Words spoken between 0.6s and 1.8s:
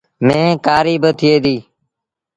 ڪآريٚ با ٿئي ديٚ۔